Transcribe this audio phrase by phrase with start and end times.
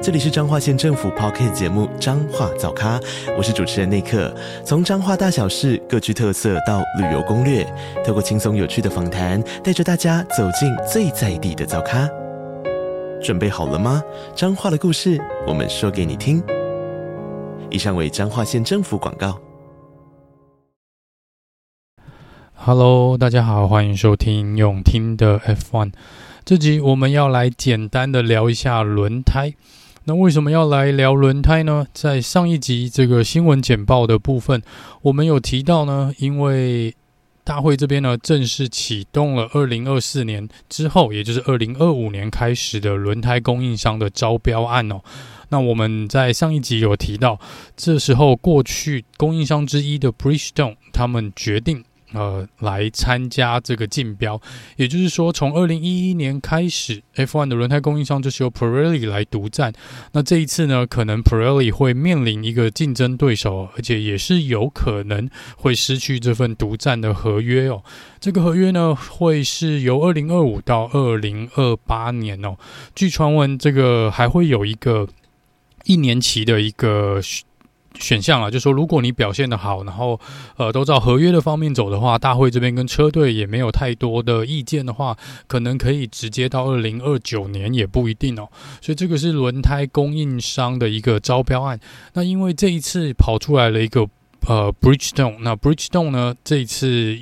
[0.00, 3.00] 这里是彰化县政府 Podcast 节目《彰化早咖》，
[3.36, 4.32] 我是主持人内克。
[4.64, 7.66] 从彰化大小事各具特色到旅游攻略，
[8.06, 12.08] 透过轻松有趣的访谈，带着大家走进最在地的早咖。
[13.20, 14.00] 准备好了吗？
[14.36, 16.40] 彰化的故事，我们说给你听。
[17.68, 19.36] 以上为彰化县政府广告。
[22.54, 25.92] Hello，大家好，欢迎收听永听的 F One。
[26.44, 29.54] 这集我们要来简单的聊一下轮胎。
[30.08, 31.86] 那为什么要来聊轮胎呢？
[31.92, 34.62] 在上一集这个新闻简报的部分，
[35.02, 36.94] 我们有提到呢，因为
[37.44, 45.02] 大会这边呢正式启动了二零二四年之后，也就是二零二五年开始的轮胎供应商的招标案哦。
[45.50, 47.38] 那我们在上一集有提到，
[47.76, 51.84] 这时候过去供应商之一的 Bridgestone 他们决定。
[52.14, 54.40] 呃，来参加这个竞标，
[54.76, 59.72] 也就是说，从二零一一年开始，F1 的轮胎供应商就是由 Pirelli 来独占。
[60.12, 67.82] 那这一次呢，可能 Pirelli 会面临一个竞争对手，而且也是有可能会失去这份独占的合约哦。
[68.18, 72.56] 这个合约呢，会是由二零二五到二零二八年哦。
[72.94, 75.06] 据传闻，这个还会有一个
[75.84, 77.20] 一年期的一个。
[77.98, 80.18] 选项啊，就说如果你表现得好，然后
[80.56, 88.48] 呃都照合约的方面走的话，大会这边跟车队也没有太多的意见的话，可能可以直接到二零二九年也不一定哦。
[88.80, 91.78] 所以这个是轮胎供应商的一个招标案。
[92.14, 94.06] 那因为这一次跑出来了一个
[94.46, 97.18] 呃 Bridgestone，那 Bridgestone 呢这一次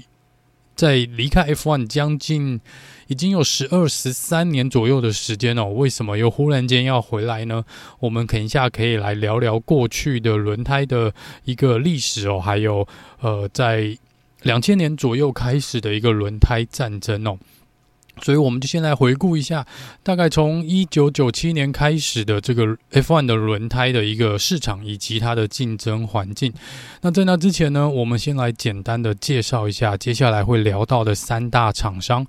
[0.76, 2.60] 在离开 F1 将近。
[3.08, 7.64] 已经有十二、十三年左右的时间哦，为什么又忽然间要回来呢？
[8.00, 11.14] 我们等一下可以来聊聊过去的轮胎的
[11.44, 12.84] 一个历史哦，还有
[13.20, 13.96] 呃，在
[14.42, 17.38] 两千年左右开始的一个轮胎战争哦。
[18.22, 19.66] 所以我们就先来回顾一下，
[20.02, 26.52] 大概从一九九七年开始的这个 F1 的轮胎的一个市场以及它的竞争环境。
[27.02, 32.26] 那在那之前呢，我们先来简单的介绍一下接下来会聊到的三大厂商。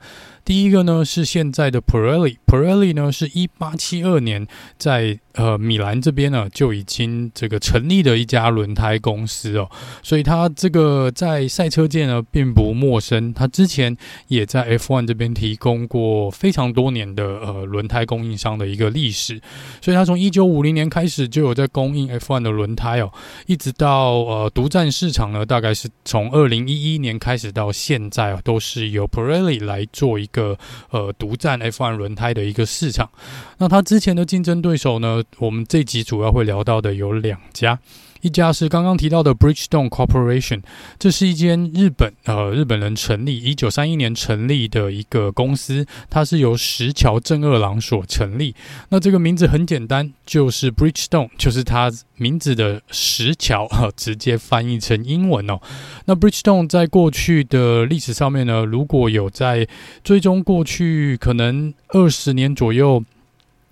[0.48, 4.48] 第一个呢是现在的 Pirelli，Pirelli 呢是一八七二年
[4.78, 9.70] 在呃米兰这边呢就已经这个成立的一家轮胎公司哦，
[10.02, 13.98] 所以它这个在赛车界呢并不陌生，它之前
[14.30, 19.42] 也在 F1 这边提供过非常多年的呃轮胎供应商的一个历史，
[19.82, 23.12] 所以它从一九五零年开始就有在供应 F1 的轮胎哦，
[23.48, 30.37] 一直到呃独占市场呢，大概是从二零一一年开始到现在啊，都是由 Pirelli 来做一个。
[30.38, 30.58] 个
[30.92, 33.10] 呃独占 F1 轮胎的一个市场，
[33.58, 35.24] 那它之前的竞争对手呢？
[35.40, 37.80] 我们这集主要会聊到的有两家。
[38.28, 40.62] 一家是刚刚提到的 Bridgestone Corporation，
[41.00, 48.54] 这是一间日本呃日本人成立，一九三一年成立的一个公司，它是由石桥正二郎所成立。
[48.90, 55.58] 那这个名字很简单，就是 Bridgestone，就是它名字的石桥， 直接翻译成英文哦。
[56.04, 59.66] 那 Bridgestone 在过去的历史上面呢，如果有在
[60.04, 63.02] 追踪过去可能二十年左右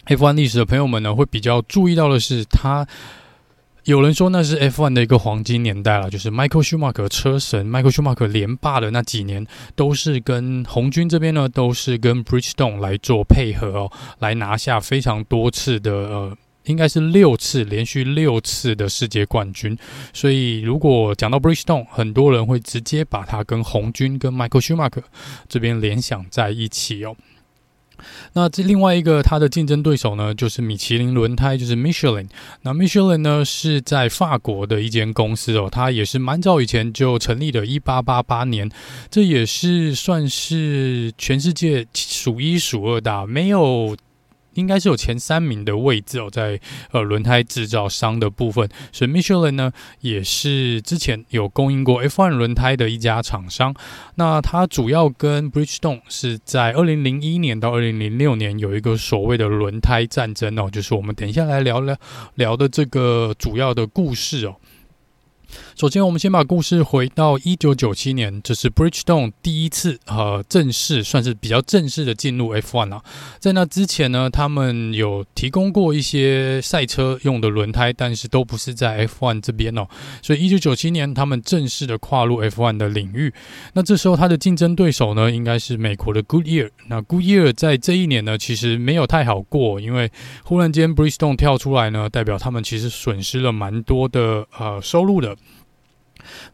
[0.05, 2.87] F1 历史的朋友们呢，会比较注意到的是它。
[3.85, 19.77] 有人说那是 F1 的一个黄金年代了，就是 Michael Schumacher 车神 Michael Schumacher 连霸的那几年，都是跟红军这边呢，都是跟 Bridgestone 来做配合哦，来拿下非常多次的呃，应该是六次连续六次的世界冠军。
[20.11, 25.03] 所以如果讲到 Bridgestone，很多人会直接把它跟红军跟 Michael Schumacher
[25.47, 27.15] 这边联想在一起哦。
[28.33, 32.27] 那这另外一个它的竞争对手呢，就是米其林轮胎，就是 Michelin。
[32.61, 38.69] 那 Michelin 呢是在法国的一间公司哦，它也是蛮早以前就成立的，一八八八年，
[39.09, 43.95] 这也是算是全世界数一数二的，没有。
[44.55, 46.59] 应该是有前三名的位置哦，在
[46.91, 49.71] 呃轮胎制造商的部分，所以 Michelin 呢
[50.01, 53.73] 也是之前有供应过 F1 轮胎的一家厂商。
[54.15, 61.95] 那它主要跟 Bridgestone 是在二零零一年到二零零六年有一个所谓的轮胎战争哦，就是我们等一下来聊聊
[62.35, 64.55] 聊的这个主要的故事哦。
[65.77, 73.03] 首先，我们先把故事回到一九九七年，这是 Bridgestone 第一次呃正式算是比较正式的进入 F1 啊。
[73.39, 79.85] 在那之前呢，他们有提供过一些赛车用的轮胎，但是都不是在 F1 这边哦。
[80.21, 83.33] 所以一九九七年，他们正式的跨入 F1 的领域。
[83.73, 86.69] 那这时候，他的竞争对手呢，应该是美国的 Goodyear。
[86.87, 90.09] 那 Goodyear 在这一年呢，其实没有太好过，因为
[90.45, 95.35] 忽然间 Bridgestone 跳出来呢，代表他们其实损失了蛮多的呃收入的。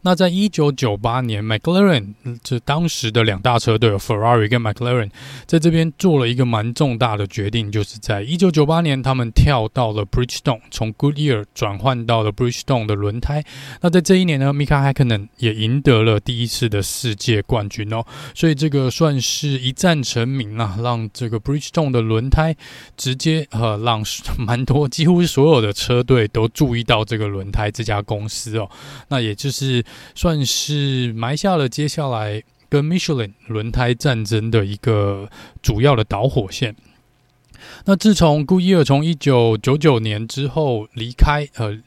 [0.02, 5.10] 那在一九九八年，McLaren 这当时的两大车队，Ferrari 跟 McLaren，
[5.46, 13.42] 在这边做了一个蛮重大的决定，就是在一九九八年，他们跳到了 Bridgestone，从 Goodyear 转换到了 Bridgestone 的轮胎。
[13.80, 18.04] 那在这一年呢，Mika Häkkinen 也赢得了第一次的世界冠军哦，
[18.34, 22.54] 所以这个算是一战成名啊，让这个 Bridgestone 的轮胎
[22.96, 24.02] 直接呃让
[24.36, 28.68] 蛮多几乎所有的车队都注意到这个轮胎这家公司哦，
[29.08, 29.61] 那也就是。
[29.62, 29.84] 是
[30.16, 35.28] 算是埋下了接下来跟 Michelin 轮胎战争的一个
[35.62, 36.74] 主要的导火线。
[37.84, 41.78] 那自从 g o o d y e r 从一九九九年之后离开，呃，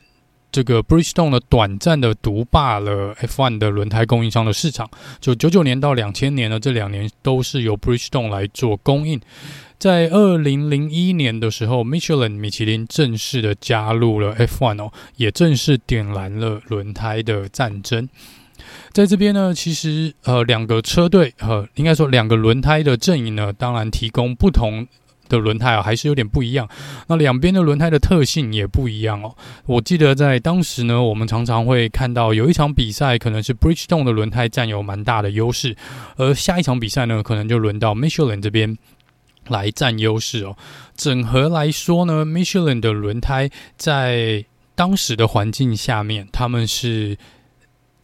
[0.49, 4.89] 这个 Bridgestone 呢短暂的独霸了 F1 的轮胎供应商的市场。
[5.19, 9.19] 就九九年到两千年呢，这两年都是由 Bridgestone 来做供应。
[9.85, 18.09] 在二零零一年的时候，Michelin 米其林正式的加入了 F1 哦，也正式点燃了轮胎的战争。
[18.93, 24.87] 在这边呢，其实呃两个车队呃应该说两个轮胎的阵营呢，当然提供不同
[25.29, 26.67] 的轮胎啊，还是有点不一样。
[27.05, 29.35] 那两边的轮胎的特性也不一样哦。
[29.67, 35.75] 我记得在当时呢，我们常常会看到有一场比赛可能是 Bridgestone 的轮胎占有蛮大的优势，
[36.15, 38.75] 而下一场比赛呢，可能就轮到 Michelin 这边。
[39.47, 40.55] 来占优势哦。
[40.95, 44.45] 整合来说呢，Michelin 的轮胎在
[44.75, 47.17] 当时的环境下面，他们是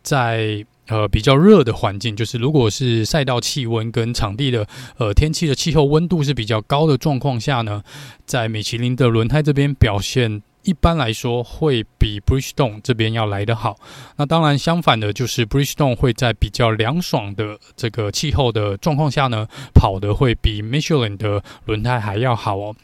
[0.02, 4.68] 在呃比较热的环境，就是如果是赛道气温跟场地的
[4.98, 7.84] 呃天气的气候温度是比较高的状况下呢，
[8.26, 10.42] 在米其林的轮胎这边表现。
[10.64, 13.78] 一般来说会比 Bridgestone 这边要来得好。
[14.18, 22.76] 那当然相反的，就是 Bridgestone 会在比较凉爽的这个气候的状况下呢，跑的会比 Michelin 的轮胎还要好哦。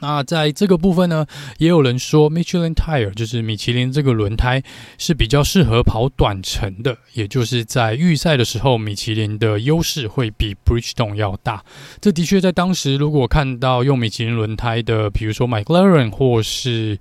[0.00, 1.26] 那在这个部分呢，
[1.58, 4.62] 也有人说，Michelin Tire 就是米其林这个轮胎
[4.98, 11.64] 是比较适合跑短程的，也就是在预赛的时候，米其林的优势会比 Bridgestone 要大。
[12.00, 16.98] 这的确在当时，如果看到用米其林轮胎的，比如说 McLaren 或是。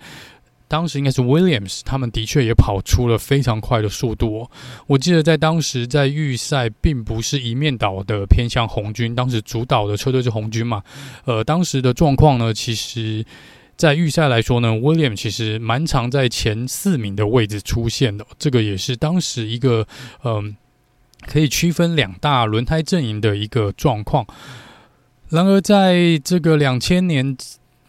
[0.68, 4.52] 当时应该是 Williams，他们的确也跑出了非常快的速度哦。
[4.88, 10.82] 我记得在当时在预赛，并不是一面倒的偏向红军，当时主导的车队是红军嘛。
[11.26, 13.24] 呃，当时的状况呢，其实，
[13.78, 18.26] 在预赛来说呢，Williams 其实蛮常在前四名的位置出现的。
[18.40, 19.88] 这个也是当时一个
[20.24, 20.56] 嗯、
[21.28, 24.26] 可以区分两大轮胎阵营的一个状况。
[25.30, 27.38] 然而，在这个两千年。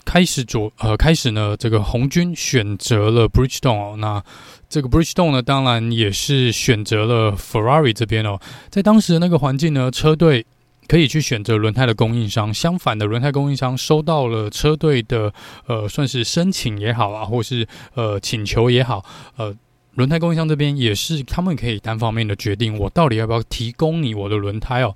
[0.07, 4.23] 开始左呃，开始呢，这个红军选择了 Bridgestone 哦，那
[4.71, 8.41] 这个 Bridgestone 呢，当然也是选择了 Ferrari 这边哦。
[8.71, 10.47] 在当时的那个环境呢，车队
[10.89, 15.31] 可以去选择轮胎的供应商，相反的，轮胎供应商收到了车队的
[15.67, 19.05] 呃，算是申请也好啊，或是呃请求也好，
[19.37, 19.55] 呃。
[19.97, 24.95] 轮胎供应商这边也是，他们可以单方面的决定，我到底要不要提供你我的轮胎哦？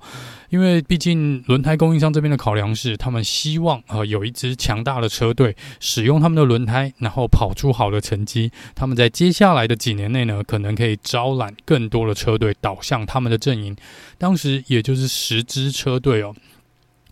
[0.49, 8.51] 因为毕竟轮胎供应商这边的考量是，他们希望呃有一支强大的车队使用他们的轮胎，然后跑出好的成绩。
[8.75, 13.75] 他们在接下来的几年内呢，可能可以招揽更多的车队倒向他们的阵营。
[14.19, 16.35] 当时也就是十支车队哦。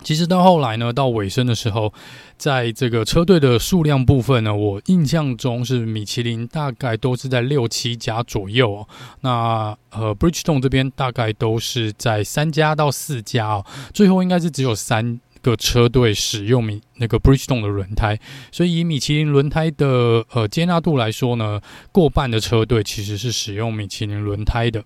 [0.01, 1.93] 其实到后来呢，到尾声的时候，
[2.37, 8.87] 在这个车队的数量部分呢，我印象中是米其林大概都是在六七家左右哦。
[9.21, 13.65] 那呃，Bridgestone 这边大概都是在三家到四家哦。
[13.93, 18.19] 最后应该是只有三个车队使用米那个 Bridgestone 的轮胎，
[18.51, 24.83] 所以以米其林轮胎的呃接纳度来说呢，过半的车队其实是使用米其林轮胎的。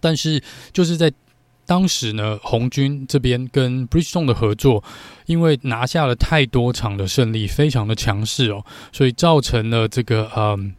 [0.00, 0.42] 但是
[0.72, 1.12] 就是在
[1.68, 4.82] 当时呢，红军这边跟 Bridgestone 的合作，
[5.26, 10.74] 因为拿下了太多场的胜利，非常的强势哦，所以造成了这个嗯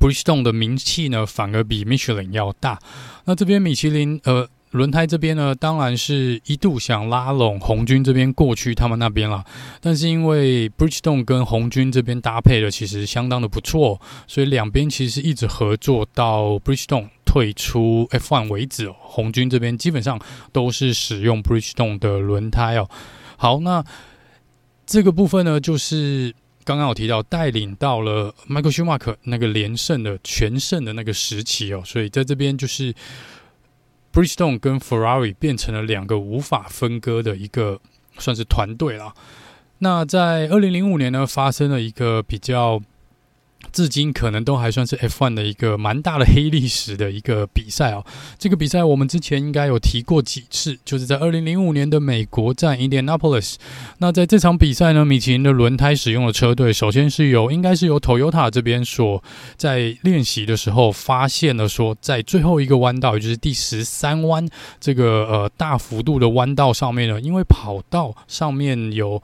[0.00, 2.80] ，Bridgestone 的名气呢，反而比 Michelin 要大。
[3.26, 9.44] 那这边米其林呃轮胎这边呢，当然是一度想拉拢红军这边过去他们那边了，
[9.80, 17.08] 但是因为 Bridgestone 跟红军这边搭配的其实相当的不错，所以两边其实一直合作到 Bridgestone。
[17.28, 20.18] 退出 F1 为止哦，红军这边基本上
[20.50, 22.88] 都是使用 Bridgestone 的轮胎哦。
[23.36, 23.84] 好，那
[24.86, 32.94] 这个部分呢，就是刚刚我提到带领到了 Michael Schumacher 那个连胜的全胜的那个时期哦，所以在这边就是
[34.10, 37.78] Bridgestone 跟 Ferrari 变成了两个无法分割的一个
[38.16, 39.12] 算是团队了。
[39.80, 42.80] 那在二零零五年呢，发生了一个比较。
[43.78, 48.04] 至今可能都还算是 F1 的一个蛮大的黑历史的一个比赛哦。
[48.36, 53.54] 这个比赛我们之前应该有提过几次，就是在二零零五年的美国站 Indianapolis。
[53.98, 59.22] 那在这场比赛呢，米其林的轮胎使用的车队，首先是由应该是由 Toyota 这边所
[59.56, 64.44] 在练习的时候发现了说，在最后一个弯道，也就是第十三弯
[64.80, 69.22] 这个呃大幅度的弯道上面呢，因为跑道上面有。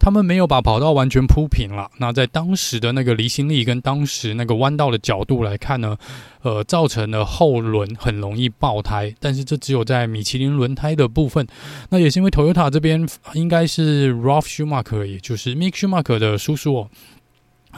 [0.00, 1.90] 他们没有把跑道完全铺平了。
[1.98, 5.96] 那在当时的那个离心力跟当时那个弯道的角度来看呢，
[6.42, 9.14] 呃，造成了后轮很容易爆胎。
[9.20, 11.46] 但是这只有在米其林轮胎的部分。
[11.90, 16.90] 那也是因为 Toyota 这边应该是 Ralf Schumacher，也就是 Mick Schumacher 的叔叔哦，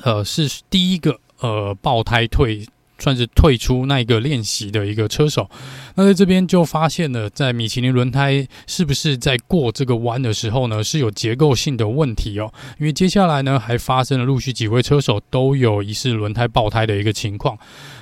[0.02, 2.64] 呃，是第一个呃爆胎退。
[3.02, 5.50] 算是退出那一个练习的一个车手，
[5.97, 12.52] 那在这边就发现了，在米其林轮胎是不是在过这个弯的时候呢，是有结构性的问题哦。
[12.78, 17.59] 因为接下来呢，还发生了陆续几位车手都有疑似轮胎爆胎的一个情况。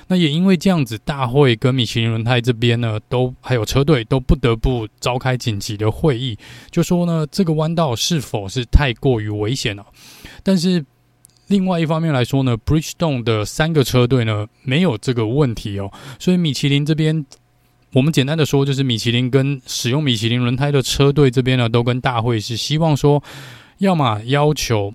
[0.07, 6.37] 那也因为这样子，大会跟米其林轮胎这边呢，都还有车队都不得不召开紧急的会议，
[6.69, 9.83] 就说呢，这个弯道是否是太过于危险了？
[10.43, 10.85] 但是。
[11.51, 17.25] 另外一方面来说呢，Bridgestone 的三个车队呢，没有这个问题哦，所以米其林这边，
[17.91, 23.21] 我们简单的说，就是米其林跟使用米其林轮胎的车队这边呢，都跟大会是希望说，
[23.79, 24.93] 要么要求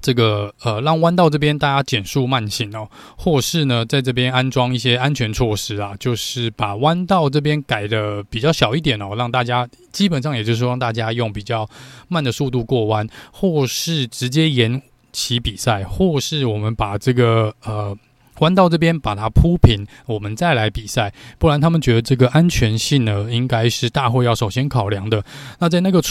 [0.00, 11.68] 这个呃让弯道这边大家减速慢行哦，或是呢在这边安装一些安全措施啊，就是把弯道这边改的比较小一点哦，让大家基本上也就是说让大家用比较
[12.08, 14.82] 慢的速度过弯，或是直接延。
[15.12, 17.96] 起比赛，或是我们把这个呃
[18.38, 21.12] 弯道这边把它铺平，我们再来比赛。
[21.38, 25.24] 不然他们觉得这个安全性呢，应该是大会要首先考量的。
[25.58, 26.02] 那在那个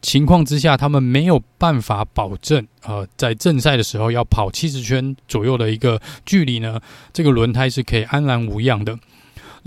[0.00, 6.80] 情况之下，他们没有办法保证呃在正赛的时候要跑七十圈左右的一个距离呢，
[7.12, 8.98] 这个轮胎是可以安然无恙的。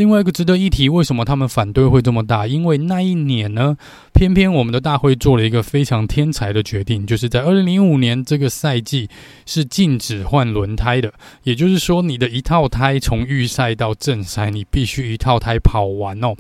[0.02, 2.48] 另外一个值得一提，为什么他们反对会这么大？
[2.48, 3.78] 因为那一年呢，
[4.14, 9.08] 偏偏我们的大会做了一个非常天才的决定，就是在二零零五年这个赛季
[9.46, 11.14] 是禁止换轮胎的。
[11.44, 16.34] 也就是说，你的一套胎从预赛到正赛，你必须一套胎跑完哦。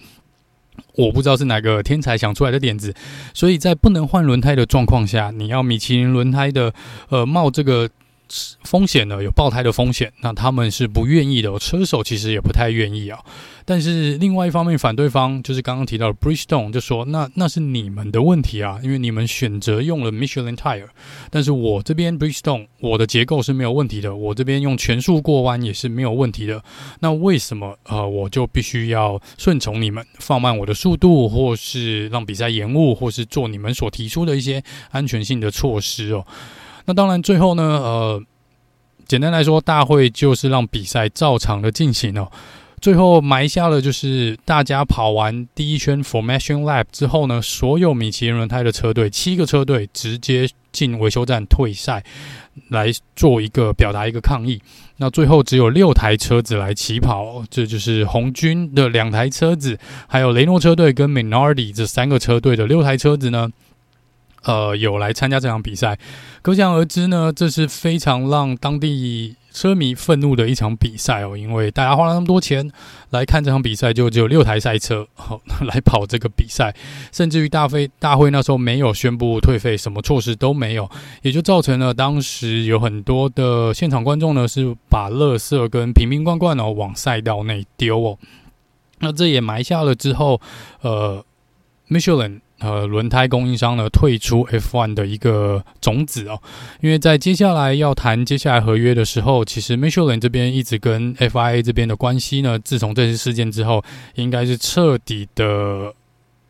[0.96, 2.91] 我不知道是哪个天才想出来的点子，
[3.32, 6.74] 所以在不能换轮胎的状况下，你要米其林轮胎的
[7.10, 7.88] 呃冒这个。
[8.64, 11.58] 风险呢，有爆胎的风险，那他们是不愿意的。
[11.60, 13.20] 车手其实也不太愿意啊。
[13.64, 20.88] 但是另外一方面，反对方就是刚刚提到的 Bridgestone 就说：“那那是你们的问题啊，因为你们选择用了 Michelin tire。
[21.30, 26.62] 但是我这边 Bridgestone 我的结构是没有问题的，我这边用全速过弯也是没有问题的。
[27.02, 36.26] 那为什么呃我就必须要顺从你们，放慢我的速度，或是让比赛延误，或是做你们所提出的一些安全性的措施哦？”
[36.86, 38.24] 那当然，最后呢，呃，
[39.08, 42.32] 简单来说，大会就是让比赛照常的进行哦。
[42.80, 52.04] 最后埋下了就是大家跑完第一圈 formation lap 之后呢，所有米其林轮胎的车队，七个车队直接进维修站退赛，
[52.70, 54.60] 来做一个表达一个抗议。
[54.98, 63.48] 那最后只有六台车子来起跑，这就是红军的两台车子，还有雷诺车队跟 Minardi 这三个车队的六台车子呢。
[64.44, 66.00] 呃，有来参加这场比赛，
[66.42, 71.38] 可想而知呢，这是非常让当地车迷愤怒的一场比赛哦。
[71.38, 72.68] 因为大家花了那么多钱
[73.12, 76.74] 来看这场比赛，就只有六台赛车好来跑这个比赛，
[77.12, 80.90] 甚至于大会大会那时候没有宣布退费，什么措施都没有，
[81.22, 88.18] 也就造成了当时有很多的现场观众呢是把垃圾跟瓶瓶罐罐哦往赛道内丢哦。
[88.98, 90.42] 那这也埋下了之后，
[90.82, 91.24] 呃
[91.90, 92.40] ，Michelin。
[92.62, 96.39] 呃，轮胎供应商呢退出 F1 的一个种子哦，
[96.80, 103.84] 因为在接下来要谈接下来合约的时候，其实 Michelin 这边一直跟 FIA 这边的关系呢，自从这次事件之后，
[104.15, 105.94] 应该是彻底的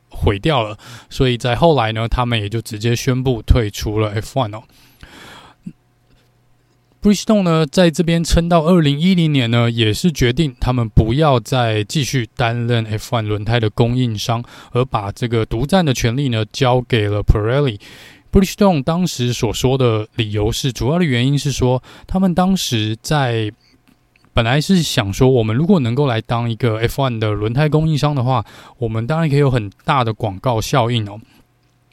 [0.09, 0.77] 毁掉了，
[1.09, 4.63] 所以在后来呢，他们也就直接宣布退出了 F1 哦。
[7.01, 17.79] Bridgestone 呢，在这边撑到二零一零年呢，也是决定他们不要再继续担任 F1 轮胎的供应商，而把这个独占的权利呢交给了 Pirelli。
[18.31, 23.51] Bridgestone 当时所说的理由是，主要的原因是说，他们当时在
[24.31, 28.45] 本来是想说，我们如果能够来当一个 F1 的轮胎供应商的话，
[28.77, 31.19] 我们当然可以有很大的广告效应哦。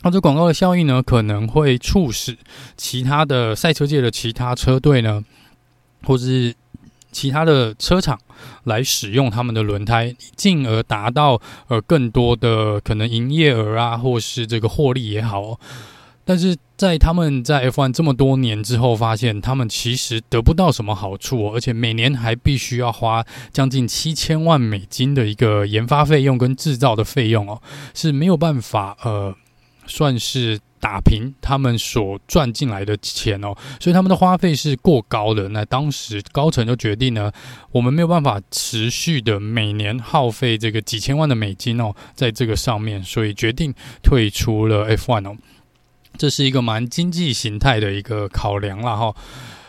[0.02, 2.38] 那这广告的效应呢，可能会促使
[2.76, 5.24] 其他的赛车界的其他车队呢，
[6.04, 6.54] 或是
[7.10, 8.16] 其他的车厂
[8.62, 15.58] 来使用他们的轮胎，进而达到呃更多的可能营业额啊，或是这个获利也好。
[16.24, 27.60] 但是在他们在 F1 这么多年之后，发现他们其实得不到什么好处哦，而且每年还必须要花将近七千万美金的一个研发费用跟制造的费用哦，
[27.94, 29.34] 是没有办法呃。
[29.88, 35.48] 算是打平他们所赚进来的钱哦，所以他们的花费是过高的。
[35.48, 37.32] 那当时高层就决定呢，
[37.72, 45.36] 我们没有办法持续的每年耗费这个几千万的美金哦，在这个上面，所以决定退出了 F1 哦。
[46.16, 49.14] 这是一个蛮经济形态的一个考量了哈。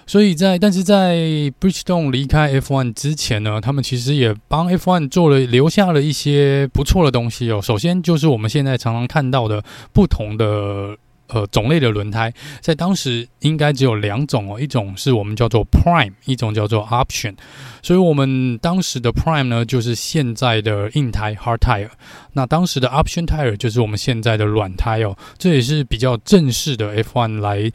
[0.09, 1.17] 所以在，但是在
[1.61, 7.61] Bridgestone 离开 F1 之前呢，他们其实也帮 F1 做了留下了一些不错的东西哦。
[7.61, 9.63] 首先就是我们现在常常看到的
[9.93, 10.97] 不同的
[11.27, 17.35] 呃种类的轮胎，在当时应该只有两种哦，一种是我们叫做 Prime，一种叫做 Option。
[17.83, 21.91] 所以我们当时的 Prime 呢，就是现在的硬胎 Hard Tire，
[22.33, 25.15] 那当时的 Option Tire 就是我们现在的软胎哦。
[25.37, 27.71] 这也是比较正式的 F1 来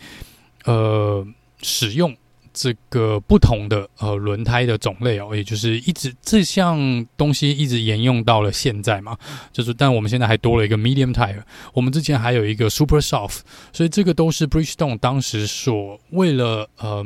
[0.65, 1.25] 呃
[1.63, 2.13] 使用。
[2.55, 9.15] 这个不同的呃轮胎的种类哦，也就是一直这项东西一直沿用到了现在嘛，
[9.53, 11.43] 就是但我们现在还多了一个 medium tire，
[11.75, 13.41] 我们之前还有一个 super soft，
[13.73, 17.05] 所以这个都是 Bridgestone 当时所为了呃。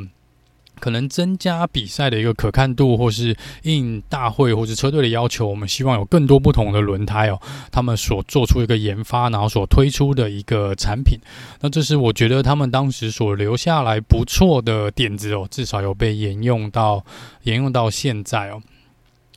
[0.79, 7.39] 可能增加比赛的一个可看度，或是应大会或是车队的要求，我们希望有更多不同的轮胎哦。
[7.71, 11.19] 他们所做出一个研发，然后所推出的一个产品，
[11.59, 17.03] 那这是我觉得他们当时所留下来不错的点子哦，至少有被沿用到
[17.43, 18.61] 沿用到现在哦。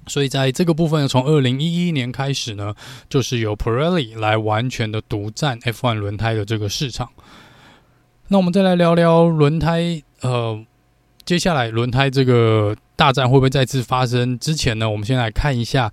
[0.07, 2.75] 所以在这个部分，从二零一一年开始呢，
[3.09, 7.09] 就是由 Pirelli 来完全的独占 F1 轮胎的这个市场。
[8.29, 10.65] 那我们再来聊聊轮胎，呃。
[11.25, 14.39] 接下来轮胎这个大战会不会再次发生？
[14.39, 15.93] 之前呢，我们先来看一下。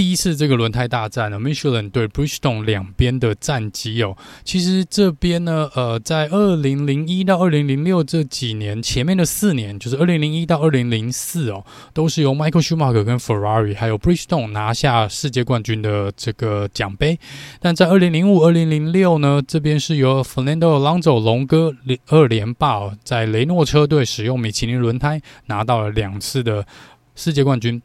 [0.00, 17.18] 第一次这个轮胎大战呢，Michelin 对 Bridgestone 两边的战绩哦，其实这边呢，呃，在二零零一到二零零六这几年，前面的四年，就是二零零一到二零零四哦，都是由 Michael Schumacher 跟 Ferrari 还有 Bridgestone 拿下世界冠军的这个奖杯。
[17.60, 21.74] 但在二零零五、二零零六呢，这边是由 Fernando Alonso 龙哥
[22.08, 26.66] 二连霸，在雷诺车队使用米其林轮胎拿到了两次的
[27.14, 27.82] 世界冠军。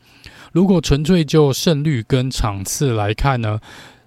[0.56, 3.60] 如果纯粹就胜率跟场次来看呢，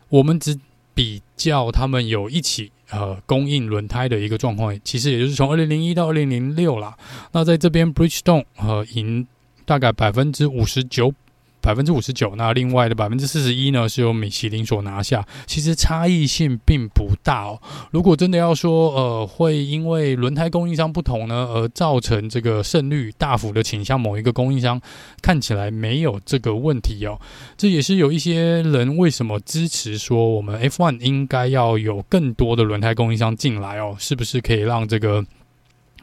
[0.08, 0.58] 我们只
[0.94, 6.96] 比较他们有一起呃供应轮胎的一个状况，其实也就是从二零零一到二零零六啦。
[7.32, 9.26] 那在这边，Bridgestone 呃赢
[9.66, 11.12] 大概百分之五十九。
[11.60, 15.26] 百分之五十九，那另外的百分之四十一呢，是由米其林所拿下。
[15.46, 17.60] 其实差异性并不大哦。
[17.90, 24.80] 如果真的要说，呃，会因为轮胎供应商不同呢，而造成这个胜率大幅的倾向某一个供应商，
[25.22, 27.20] 看起来没有这个问题哦。
[27.56, 35.24] 这也是有一些人为什么支持说，我们 F1 应该要有更多的轮胎供应商进来哦，是不是可以让这个？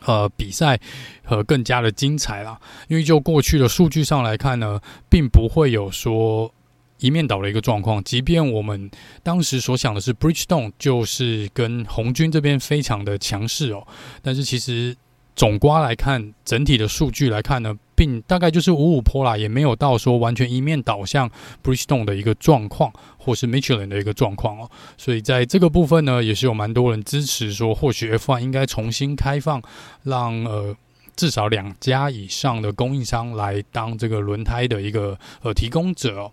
[0.06, 0.80] 呃，比赛
[1.24, 6.54] 和更加的精彩啦，因为就过去的数据上来看呢，并不会有说
[7.00, 8.04] 一面倒的一个状况。
[8.04, 8.89] 即便我们
[9.24, 13.88] 当时所想的是 Bridgestone 就是跟红军这边非常的强势哦，
[14.22, 14.96] 但是其实。
[15.36, 21.30] 总括来看，整体的数据来看呢，并大概就是五五坡啦，也没有到说完全一面倒向
[21.62, 24.71] Bridgestone 的一个状况，或是 Michelin 的一个状况哦。
[24.98, 29.62] 所以在这个部分呢，也是有蛮多人支持说，或许 F1 应该重新开放，
[30.04, 30.74] 让呃
[31.17, 36.32] 至少两家以上的供应商来当这个轮胎的一个呃提供者哦。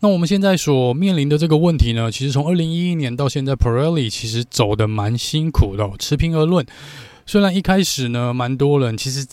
[0.00, 6.64] 那我们现在所面临的这个问题呢，其实从二零一一年到现在，Pirelli 其实走得蛮辛苦的哦，持平而论。
[7.26, 9.26] 虽然一开始呢，蛮多人其实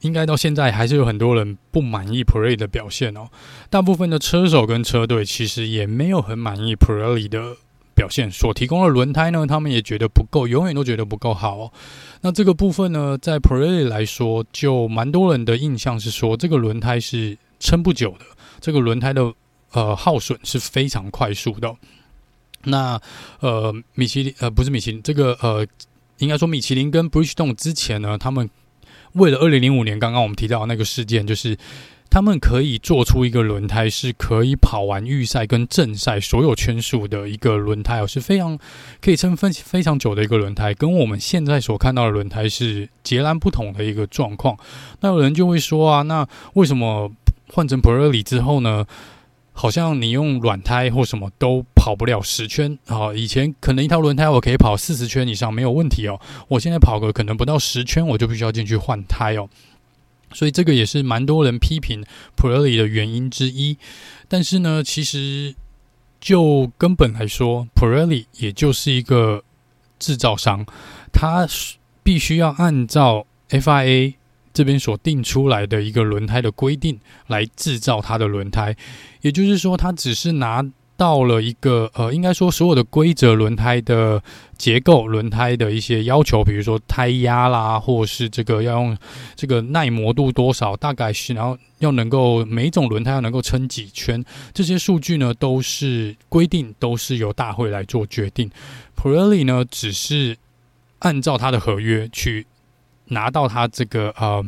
[0.00, 3.28] 应该到现在还是有很多人不满意 Pirelli 的表现哦。
[3.68, 7.56] 大部分的车手跟车队其实也没有很满意 Pirelli 的
[7.94, 11.72] 表现，所提供的轮胎呢，他们也觉得不够，永远都觉得不够好哦。
[12.22, 18.24] 那这个部分呢，在 Pirelli 来说，就蛮多人的印象是说，这个轮胎是撑不久的，
[18.60, 19.32] 这个轮胎的
[19.72, 21.74] 呃耗损是非常快速的。
[22.64, 23.00] 那
[23.40, 25.66] 呃，米其林呃不是米其林，这个呃。
[26.18, 28.48] 应该说，米其林跟 Bridgestone 之前呢，他们
[29.12, 31.56] 为了二零零五年刚刚我们提到那个事件，就是
[32.08, 38.58] 他们可以做出一个轮胎是可以跑完预赛跟正赛所有圈数的一个轮胎哦，是非常
[39.00, 44.56] 可以撑分非常久的一个轮胎，跟我们现在所看到的轮胎是截然不同的一个状况。
[45.00, 47.10] 那有人就会说啊，那为什么
[47.48, 48.86] 换成 Pirelli 之后呢？
[49.58, 53.14] 好像你用软胎或什么都跑不了十圈啊！
[53.14, 59.48] 以前可能一条轮胎我可以跑四十圈以上没有问题哦，我现在跑个可能不到十圈，我就必须要进去换胎哦。
[60.32, 62.04] 所以这个也是蛮多人批评
[62.36, 63.78] Pirelli 的原因之一。
[64.28, 65.54] 但是呢，其实
[66.20, 69.42] 就根本来说，Pirelli 也就是一个
[69.98, 70.66] 制造商，
[71.10, 71.48] 它
[72.02, 74.14] 必须要按照 FIA。
[74.56, 78.74] 这边所定出来的一个轮胎的规定来制造它的轮胎，
[79.20, 80.64] 也就是说，它只是拿
[80.96, 84.22] 到了一个呃，应该说所有的规则，轮胎的
[84.56, 88.96] 结构、轮胎的一些要求，比如说胎压啦，或是这个要用
[89.34, 98.50] 这个耐磨度多少，大概是然后要能够每一种轮胎要能够撑几圈，这些数据呢都是规定，都是由大会来做决定。
[98.96, 100.38] Pirelli 呢只是
[101.00, 102.46] 按照它的合约去。
[103.06, 104.44] 拿到他这个呃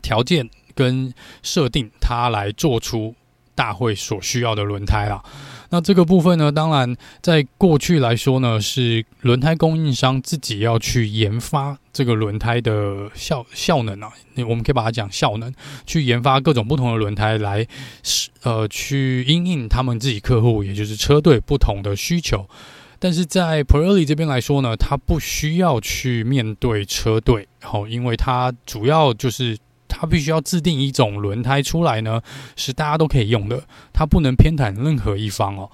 [0.00, 3.14] 条件跟设定，他来做出
[3.54, 5.22] 大会所需要的轮胎啦。
[5.70, 14.12] 那这个部分呢，当然在过去来说呢，是轮胎供应商自己要去研发这个轮胎的效效能啊。
[14.46, 15.50] 我们可以把它讲效能，
[15.86, 17.66] 去研发各种不同的轮胎来
[18.42, 22.46] 呃去因应他们自己客户，也就是车队不同的需求。
[23.02, 32.22] 但是在 Pirelli 这边来说呢，他不需要去面对车队，好，因为他主要就是他必须要制定一种轮胎出来呢，
[32.54, 35.68] 是大家都可以用的，他不能偏袒任何一方哦。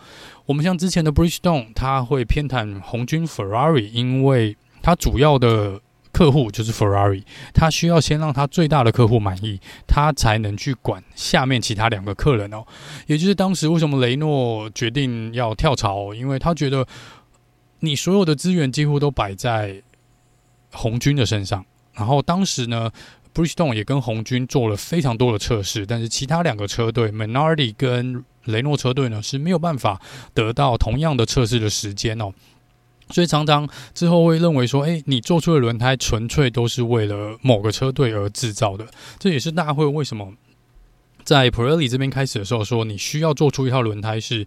[0.46, 12.64] 我们像之前的 Bridgestone，他会偏袒红军 Ferrari，因为他主要的客户就是 Ferrari，他需要先让他最大的客户满意，他才能去管下面其他两个客人哦。
[13.06, 16.86] 也就是当时为什么雷诺决定要跳槽，因为他觉得。
[17.80, 19.82] 你所有的资源几乎都摆在
[20.72, 21.64] 红军的身上，
[21.94, 22.90] 然后当时呢
[23.32, 30.00] ，Bridgestone 也跟红军做了非常多的测试，但是其他两个车队，Minardi 跟雷诺车队呢是没有办法
[30.34, 32.32] 得到同样的测试的时间哦，
[33.10, 38.86] 所以常常之后会认为说，诶，你做出的轮胎纯粹都是为了某个车队而制造的，
[39.18, 40.32] 这也是大会为什么
[41.22, 44.46] 在 Pirelli 这边开始的时候说，你需要做出一套轮胎是。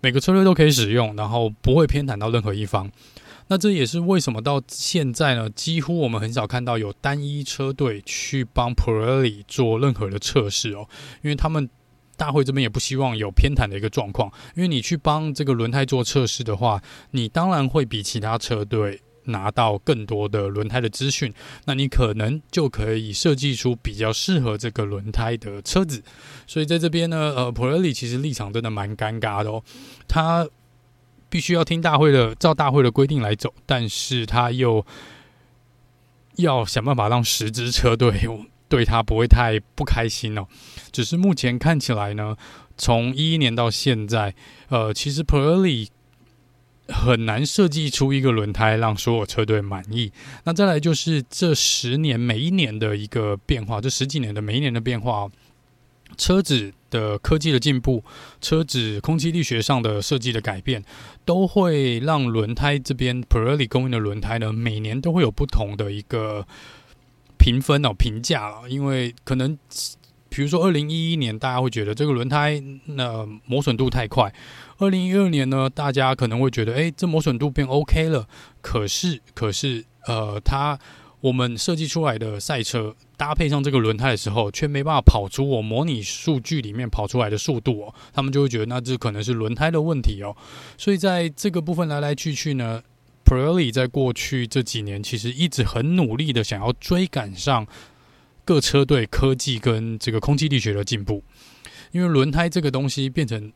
[0.00, 2.90] 每个车队都可以使用，然后不会偏袒到任何一方。
[3.48, 10.88] 那这也是为什么到现在呢，几乎我们很少看到有单一车队去帮 Pirelli 做任何的测试哦，
[11.22, 11.70] 因为他们
[12.16, 14.32] 大会这边也不希望有偏袒的一个状况。
[14.56, 16.82] 因为你去帮这个轮胎做测试的话，
[17.12, 19.00] 你当然会比其他车队。
[19.26, 21.32] 拿到更多的轮胎的资讯，
[21.64, 26.02] 那你可能就可以设计出比较适合这个轮胎的车子。
[26.46, 29.62] 所以在这边呢，呃，Pirelli 其实立场真的蛮尴尬的哦。
[30.08, 30.48] 他
[31.28, 34.84] 必须要听大会的，照大会的规定来走，但是他又
[36.36, 38.28] 要想办法让十支车队
[38.68, 40.46] 对他不会太不开心哦。
[40.92, 42.36] 只是目前看起来呢，
[42.76, 44.34] 从一一年到现在，
[44.68, 45.88] 呃，其实 Pirelli。
[46.88, 50.12] 很难设计出一个轮胎让所有车队满意。
[50.44, 55.28] 那再来就是这十年每一年的一个变化，这十几年的每一年的变化，
[56.16, 58.04] 车子的科技的进步，
[58.40, 60.84] 车子空气力学上的设计的改变，
[61.24, 66.46] 都会让轮胎这边 Pirelli 供应的轮胎呢，每年都会有不同的一个
[67.36, 68.68] 评分哦评价了。
[68.68, 69.58] 因为可能
[70.28, 74.32] 比如说二零一一年，大家会觉得这个轮胎那磨损度太快。
[74.78, 78.28] 二零一二年呢，大家可能会觉得，哎，这磨损度变 OK 了。
[78.60, 80.78] 可是，可是，呃，它
[81.20, 87.94] 我们设计出来的赛车搭配上这个轮胎的时候，却没办法跑出我模拟数据里面跑出来的速度哦。
[88.12, 90.36] 他们就会觉得，那这可能是轮胎的问题哦。
[90.76, 92.82] 所以，在这个部分来来去去呢
[93.24, 97.66] ，Pirelli 在过去这几年其实一直很努力的想要追赶上
[98.44, 101.24] 各车队科技跟这个空气力学的进步，
[101.92, 103.50] 因为轮胎这个东西变成。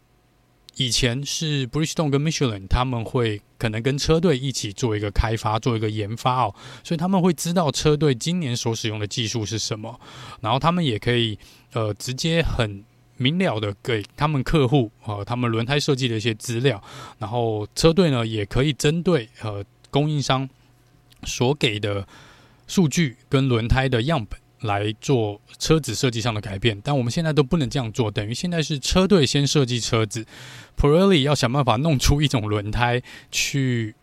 [0.76, 10.00] 以前是 Bridgestone 跟 Michelin，他们会可能跟车队一起做一个开发，做一个研发哦，所以他们会知道车队今年所使用的技术是什么，
[10.40, 11.38] 然后他们也可以
[11.72, 12.82] 呃直接很
[13.16, 16.82] 明了的给他们客户呃他们轮胎设计的一些资料，
[17.18, 20.48] 然后车队呢也可以针对呃供应商
[21.24, 22.06] 所给的
[22.66, 24.39] 数据跟轮胎的样本。
[24.62, 30.26] 来做车子设计上的改变，但我们现在都不能这样做，等于现在是车队先设计车子
[30.76, 33.94] ，Pirelli 要想办法弄出一种轮胎去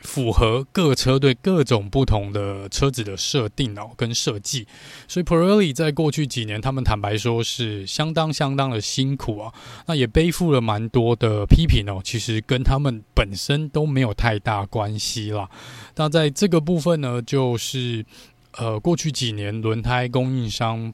[0.00, 4.66] 符合各车队各种不同的车子的设定哦跟设计，
[5.06, 9.52] 所以 Pirelli 在过去几年，他们坦白说是相当相当的辛苦啊，
[9.86, 15.50] 那也背负了蛮多的批评哦，其实跟他们本身都没有太大关系啦。
[15.96, 18.06] 那在这个部分呢，就是。
[18.56, 20.92] 呃，过去几年轮胎供应商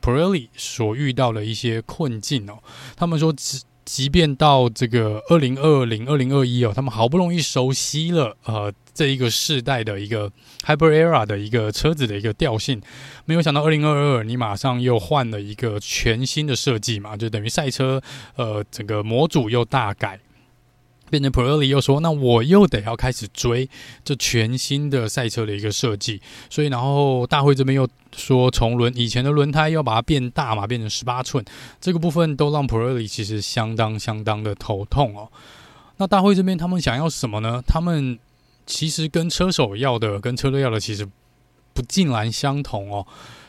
[0.00, 2.58] Pirelli 所遇到的一些困境哦。
[2.96, 10.30] 他们说，即即便到这个二零二零、二零二一哦，他们好不容易熟悉了呃这一个世代的一个
[10.64, 12.80] Hyper Era 的一个车子的一个调性，
[13.24, 18.00] 没有想到二零二二你马上又换了一个全新的设计嘛，就等于赛车
[18.36, 20.20] 呃整个模组又大改。
[21.12, 23.68] 变成 Pirelli 又说，那我又得要开始追
[24.02, 31.44] 这全新的赛车的一个设计，所以然后大会这边又说，从轮以前的轮胎要把它变大嘛，变成十八寸，
[31.82, 35.28] 这个部分都让 Pirelli 其实相当相当的头痛哦。
[35.98, 37.62] 那大会这边他们想要什么呢？
[37.66, 38.18] 他们
[38.64, 41.06] 其实跟车手要的、跟车队要的其实
[41.74, 43.06] 不尽然相同哦。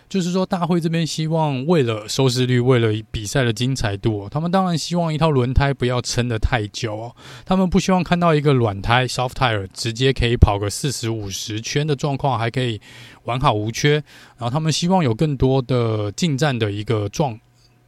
[0.10, 7.16] 就是说，大会这边希望为了收视率，为了比赛的精彩度，他们当然希望一套轮胎不要撑得太久哦。
[7.46, 12.80] 他们不希望看到一个软胎 （soft tire） 直接可以跑个四十五十圈的状况，还可以
[13.24, 13.94] 完好无缺。
[14.38, 17.40] 然后他们希望有更多的进站的一个撞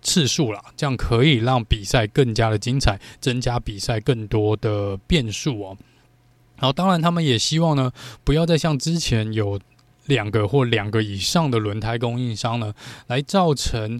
[0.01, 5.77] 次数啦，这样可以让比赛更加的精彩，增加比赛更多的变数哦。
[6.57, 7.91] 然后当然他们也希望呢，
[8.23, 9.59] 不要再像之前有。
[10.05, 12.73] 两个或两个以上的轮胎供应商呢，
[13.07, 13.99] 来造成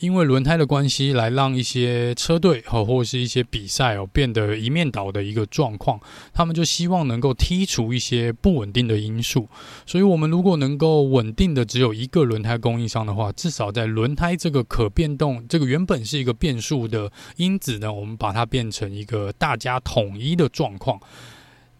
[0.00, 5.98] 因为轮胎的关系，来让一些车队和或是一些比赛哦变得一面倒的一个状况。
[6.32, 9.48] 他们就希望能够剔除一些不稳定的因素。
[9.84, 21.00] 所以，我们如果能够稳定的只有一个轮胎供应商的话，至少在轮胎这个可变动、这个原本是一个变数的因子呢，我们把它变成一个大家统一的状况，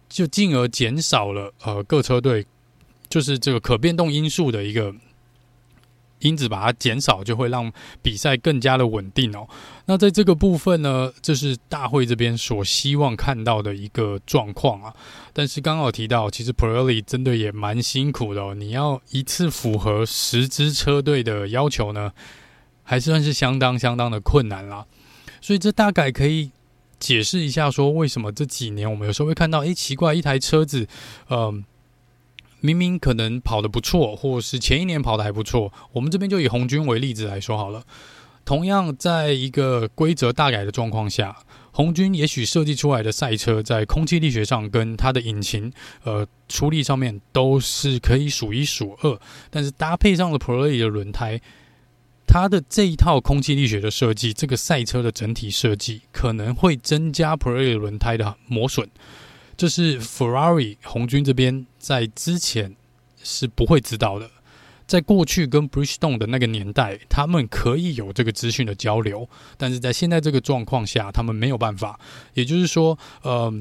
[0.09, 2.45] 就进而减少了呃各车队。
[3.09, 4.93] 就是这个可变动因素的一个
[6.19, 9.47] 因子，把它减少，就会让比赛更加的稳定哦。
[9.85, 14.93] 那在这个部分呢，这是大会这边所希望看到的一个状况啊。
[15.31, 18.53] 但是刚好提到，其实 Pirelli 真的也蛮辛苦的哦。
[18.53, 22.11] 你要一次符合十支车队的要求呢，
[22.83, 24.85] 还算是相当相当的困难啦。
[25.39, 26.51] 所以这大概可以
[26.99, 30.85] 解释一下，说为什么这几年我们有时候会看到，诶，奇怪，一台车子，
[31.29, 31.63] 嗯、呃。
[32.61, 37.83] 明明可能跑得不错，或是前一年跑得还不错，我们这边就以红军为例子来说好了。
[38.45, 41.37] 同样，在一个规则大改的状况下，
[41.71, 45.71] 红军也许设计出来的赛车在空气力学上跟它的引擎
[46.03, 49.19] 呃出力上面都是可以数一数二，
[49.51, 51.39] 但是搭配上了 Pro 的轮胎，
[52.25, 58.89] 它的这一套空气力学的设计，这个赛车的整体设计可能会增加 Pro 轮胎的磨损。
[59.59, 62.77] 这是 Ferrari 红军这边在之前
[63.21, 64.31] 是不会知道的，
[64.87, 71.99] 在过去跟 Bridgestone 的那个年代，他们可以有这个资讯的交流，但是在现在这个状况下，他们没有办法。
[72.35, 73.53] 也就是说，呃，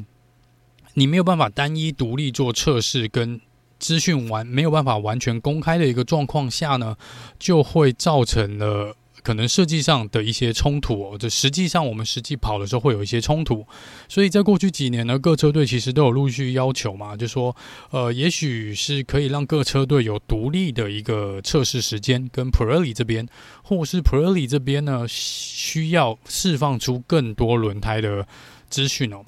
[0.95, 3.41] 你没有办法单一独立做测试，跟
[3.81, 6.97] 资讯完没有办法完全公开的一个状况下呢，
[7.41, 8.95] 就会造成了。
[9.23, 13.67] 可能设计上的一些冲突哦，这实际上我们实际跑的时候会有一些冲突，
[14.09, 17.55] 所以在过去几年呢，各车队其实都有陆续要求嘛，就说
[17.91, 23.27] 呃，也许是可以让各车队有独立的一个测试时间，跟 Pirelli 这边，
[23.63, 28.27] 或是 Pirelli 这边呢，需要释放出更多轮胎的
[28.69, 29.25] 资讯哦。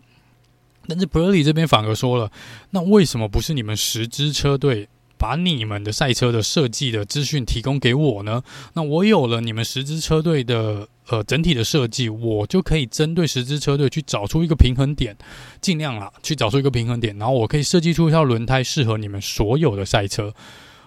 [0.87, 2.31] 但是 Pirelli 这边反而说了，
[2.71, 4.89] 那为什么不是你们十支车队？
[5.21, 8.43] 把你们的赛车的设计的资讯提供给我呢？
[8.73, 15.15] 那我有了你们十支车队的呃整体的设计，我就可以针对十支车队去找出一个平衡点，
[15.61, 20.33] 尽量啦去找出一个平衡点，然后我可以设计出一套轮胎适合你们所有的赛车。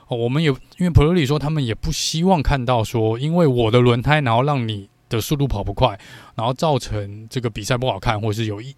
[0.08, 6.00] 哦，我们也因为普罗里说他们也不希望看到说，因为我的轮胎然后让你的速度跑不快，
[6.36, 8.76] 然后造成这个比赛不好看，或是有一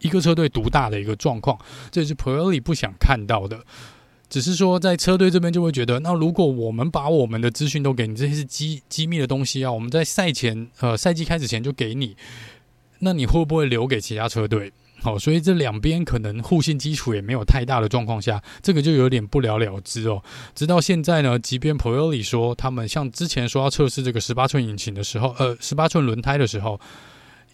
[0.00, 1.58] 一个车队独大的一个状况，
[1.90, 3.60] 这是普罗里不想看到的。
[4.30, 12.16] 只是说，在车队这边就会觉得，那如果我们把我们的资讯都给你，这些是机机密的东西啊，我们在赛前呃赛季开始前就给你，
[13.00, 14.72] 那你会不会留给其他车队？
[15.02, 20.22] 好，所以这两边可能互信基础也没有太大的状况下，这个就有点不了了之哦。
[20.54, 26.80] 直到现在呢，即便 Pirelli 说他们像之前说要测试这个十八寸引擎的时候，呃，十八寸轮胎的时候。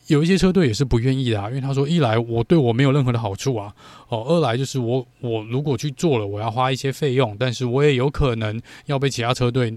[0.09, 3.75] 有一些车队也是不愿意的啊，因为他说，一来我对我没有任何的好处啊，
[4.09, 9.77] 哦，二来就是我我如果去做了，我要花一些费用，但是我也有可能要被其他车队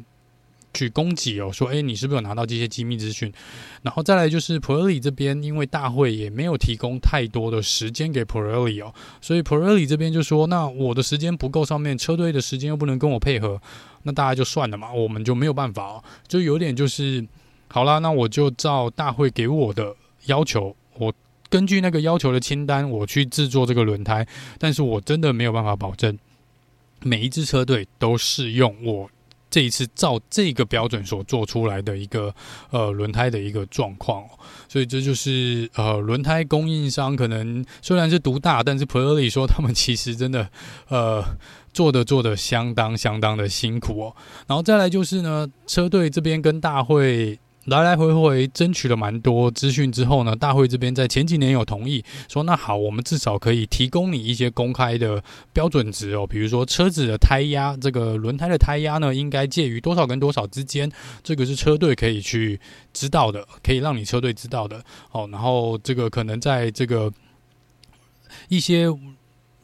[0.72, 3.34] 去攻击哦，说，诶，你是不是有拿到这些机密资讯？
[3.82, 13.60] 然后再来就是 Pirelli 这边，因为大会也没有提供太多的时间给 Pirelli 哦，所以 Pirelli 这边就说，那我的时间不够，上面车队的时间又不能跟我配合，
[14.04, 17.26] 那大家就算了嘛，我们就没有办法哦，就有点就是，
[17.68, 19.96] 好啦，那我就照大会给我的。
[20.26, 21.14] 要求我
[21.50, 24.28] 根据那个要求的清单，我去制作这个轮胎，
[24.60, 26.18] 但是我真的没有办法保证
[27.02, 29.10] 每一支车队都适用我
[29.50, 32.32] 这一次照这个标准所做出来的一个
[32.70, 34.24] 呃轮胎的一个状况，
[34.68, 40.48] 所以这就是呃轮胎供应商可能虽然是独大，但是 Pirelli 说他们其实真的
[40.90, 41.24] 呃
[41.74, 44.16] 做的做的相当相当的辛苦哦。
[44.46, 47.40] 然后再来就是呢，车队这边跟大会。
[47.70, 60.92] 来来回回争取了蛮多资讯之后呢，大会这边在前几年有同意说，那好，我们至少可以提供你一些公开的标准值哦，比如说车子的胎压，这个轮胎的胎压呢，应该介于多少跟多少之间，
[61.24, 62.60] 这个是车队可以去
[62.92, 65.30] 知道的，可以让你车队知道的哦。
[65.32, 67.12] 然后这个可能在这个
[68.48, 68.88] 一些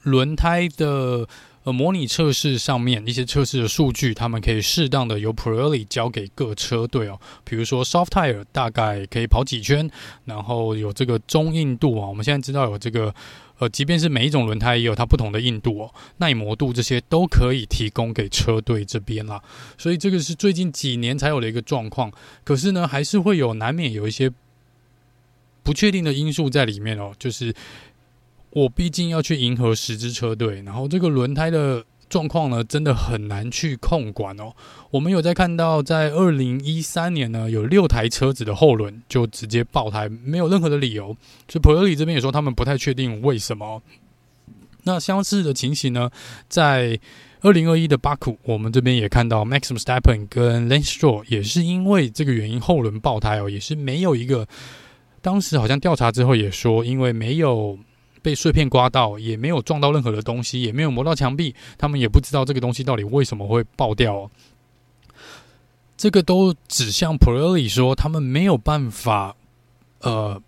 [0.04, 1.28] 轮胎的。
[1.66, 7.20] 呃，模拟测试上面一些测试的数据，他们可以适当的由 Pirelli 交给各车队哦。
[7.44, 9.90] 比如说 soft tire 大概可以跑几圈，
[10.26, 12.08] 然后有这个中硬度啊。
[12.08, 13.12] 我们现在知道有这个，
[13.58, 19.42] 呃，即便是每一种轮胎也有它不同的硬度哦，耐磨度这些都可以提供给车队这边啦。
[19.76, 22.12] 所以这个是最近几年才有的一个状况。
[22.44, 24.32] 可是呢，还是会有难免有一些
[25.64, 27.52] 不确定的因素在里面哦，就是。
[28.56, 34.54] 我毕竟要去迎合十支车队，然后这个轮胎的状况呢，真的很难去控管哦。
[34.92, 41.08] 我们有在看到，在二零一三年呢，有六台车子的后轮就直接爆胎，没有任何的理由。
[41.50, 43.82] 所以普里这边也说，他们不太确定为什么。
[44.84, 46.10] 那相似的情形呢，
[46.48, 46.98] 在
[47.42, 51.26] 二零二一的巴库，我们这边也看到 m a x i m s t e p p e n 跟 Lance Stroll
[51.28, 54.48] 也是因为这个原因后轮爆胎哦，也是没有一个。
[55.22, 57.78] 当时好像调查之后也说，因为没有。
[58.26, 64.32] 被碎片刮到，也没有撞到任何的东西，也没有磨到墙壁，他们也不知道这个东西到底为什么会爆掉。
[65.96, 69.36] 这个都指向 Pirelli 说，他们没有办法，
[70.02, 70.42] 呃，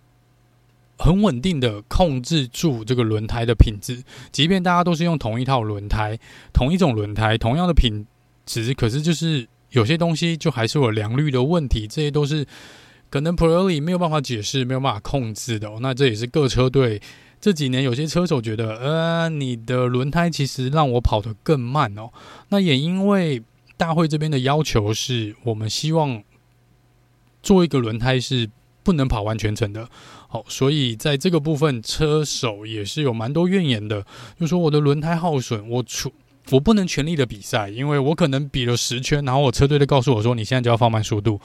[0.98, 4.02] 很稳定的控制住这个轮胎的品质。
[4.32, 6.18] 即便大家都是用同一套轮胎，
[6.52, 8.04] 同一种轮胎，同样的品
[8.44, 12.44] 质，可是就是有些东西就还是有良率的问题，这些都是
[13.08, 15.70] 可能 Pirelli 没有办法解释、没有办法控制的。
[15.80, 17.00] 那这也是各车队。
[17.40, 22.10] 这几年有些车手觉得，呃，你的轮胎其实让我跑得更慢哦。
[22.48, 23.42] 那也因为
[23.76, 26.22] 大会这边的要求是，我们希望
[27.42, 28.50] 做一个轮胎是
[28.82, 29.88] 不能跑完全程的。
[30.28, 34.04] 好，所以在这个部分，车手也是有蛮多怨言的，
[34.38, 36.12] 就说我的轮胎耗损，我出。
[36.50, 41.38] 我不能全力的比赛，因为我可能比了十圈，然后我车队就告诉我说，你现在就要放慢速度，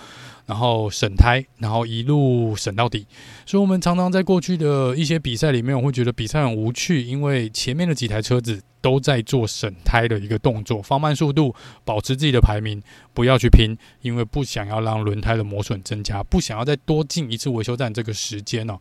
[0.46, 3.06] 然后省胎，然后一路省到底。
[3.46, 12.82] 所以，我们常常在过去的一些比赛里面，我会觉得比赛很无趣，因为前面的几台车子都在做省胎的一个动作，放慢速度，保持自己的排名，
[13.14, 18.78] 不要去拼，因为不想要让轮胎的磨损增加，不想要再多进一次维修站这个时间哦。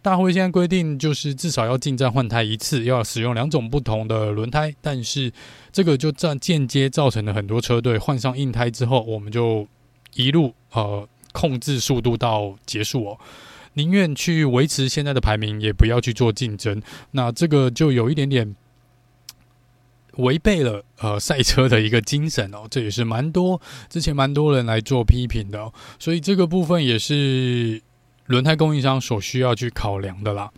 [0.00, 5.32] 大会现在规定就是至少要进站换胎一次，要使用两种不同的轮胎，但是
[5.70, 9.68] 这个就间间接造成了很多车队换上硬胎之后，我们就
[10.14, 13.18] 一路呃控制速度到结束哦，
[13.74, 16.82] 宁愿去维持现在的排名，也不要去做竞争。
[17.12, 18.54] 那这个就有一点点
[20.16, 27.82] 违背了呃赛车的一个精神哦，这也是蛮多之前蛮多人来做批评的哦，所以这个部分也是。
[28.26, 30.48] 轮胎供应商所需要去考量的啦。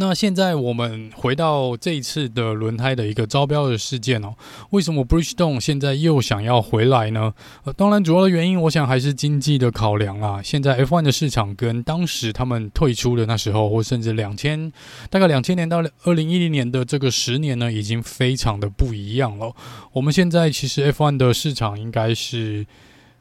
[0.00, 4.34] 那现在我们回到这一次的轮胎的一个招标的事件哦，
[4.70, 7.34] 为什么 Bridgestone 现在又想要回来呢？
[7.64, 10.40] 呃，当然主要的原因，我想还是经济的考量啦。
[10.42, 14.72] 现在 F1 的市场跟当时他们退出的那时候，或甚至两千
[15.10, 19.52] 大概两千年到二零一零年的这个十年呢，已经非常的不一样了。
[19.92, 22.66] 我们现在其实 F1 的市场应该是。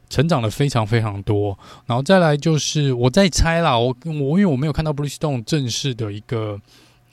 [0.10, 6.60] 成长了非常非常多，然后再来就是我在猜啦，我我因为我没有看到 Bridgestone 正式的一个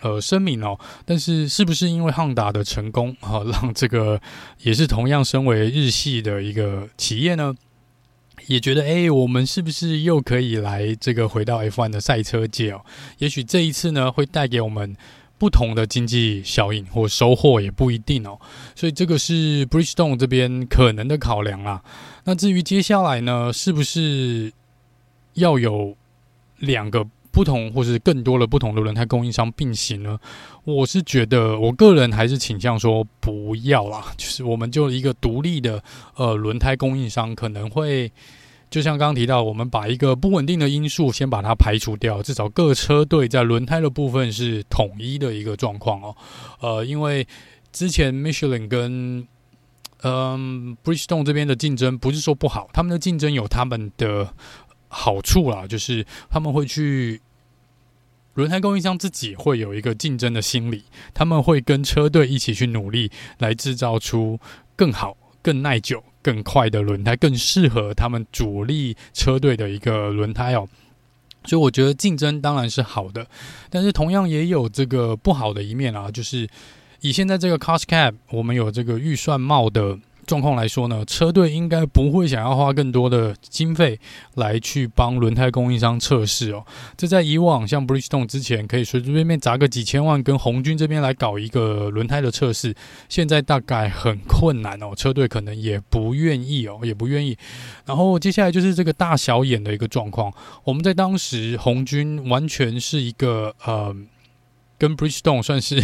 [0.00, 4.20] 呃声明哦，但是是不是因为 Honda 的成功啊，让这个
[4.62, 7.54] 也是同样身为日系的一个企业呢，
[8.46, 12.80] 也觉得哎，我们是不是又可以来这个回到 F1 的赛车界哦？
[13.18, 14.96] 也许这一次呢，会带给我们。
[15.38, 18.38] 不同的经济效应或收获也不一定哦，
[18.74, 21.82] 所以这个是 Bridgestone 这边可能的考量啦。
[22.24, 24.52] 那至于接下来呢，是不是
[25.34, 25.96] 要有
[26.58, 30.18] 两个不同或是更多的不同的轮胎供应商并行呢？
[30.64, 35.82] 我是觉得，我个人还是倾向说不要啦，就是我们就一个独立的
[36.14, 38.10] 呃轮胎供应商可能会。
[38.68, 46.16] 就像刚刚提到，我们把一个不稳定的因素先把它排除掉，至少各车队在轮胎的部分是统一的一个状况哦。
[46.60, 47.26] 呃，因为
[47.72, 49.26] 之前 Michelin 跟
[50.02, 54.34] 嗯 Bridgestone 这边的竞争不是说不好，他们的竞争有他们的
[54.88, 57.20] 好处啦，就是他们会去
[58.34, 64.38] 轮胎供应商自己会有一个竞争的心理，他们会跟车队一起去努力来制造出
[64.74, 66.02] 更好、更耐久。
[66.26, 70.66] 更快的轮胎，更适合他们主力车队的一个轮胎哦。
[71.44, 73.24] 所以我觉得竞争当然是好的，
[73.70, 76.48] 但是同样也有这个不好的一面啊，就是
[77.00, 79.96] 以现在这个 cost cap，我们有这个预算帽的。
[80.26, 83.98] 状况来说呢，车队应该不会想要花更多的经费
[84.34, 86.64] 来去帮轮胎供应商测试哦。
[86.96, 92.74] 这在以往像 Bridgestone 之前可以随随便便砸个几千万跟红军这边来搞一个轮胎的测试，
[93.08, 94.94] 现在大概很困难哦。
[94.96, 97.38] 车队可能也不愿意哦，也不愿意。
[97.84, 100.32] 然后接下来就是这个大小眼的一个状况。
[100.64, 103.94] 我们在当时红军完全是一个呃，
[104.76, 105.80] 跟 Bridgestone 算是。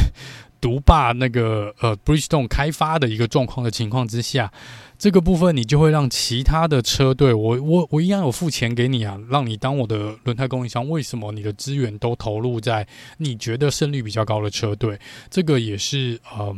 [0.63, 4.51] 独霸那个呃，Bridgestone 开发的一个状况的情况之下，
[4.97, 10.89] 这个部分你就会让其他的车队，我我我一样有付钱给你啊，让你当我的轮胎供应商。
[10.89, 12.87] 为什么你的资源都投入在
[13.19, 14.99] 你觉得胜率比较高的车队？
[15.29, 16.57] 这个也是呃